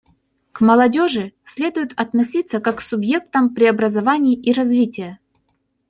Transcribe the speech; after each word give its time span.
К 0.51 0.61
молодежи 0.61 1.31
следует 1.45 1.93
относиться 1.95 2.59
как 2.59 2.77
к 2.77 2.81
субъектам 2.81 3.53
преобразований 3.53 4.33
и 4.33 4.51
развития. 4.51 5.19